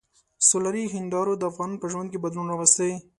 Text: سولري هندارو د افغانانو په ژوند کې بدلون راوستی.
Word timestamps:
سولري 0.47 0.85
هندارو 0.95 1.33
د 1.37 1.43
افغانانو 1.51 1.81
په 1.81 1.87
ژوند 1.91 2.07
کې 2.11 2.23
بدلون 2.23 2.47
راوستی. 2.49 2.91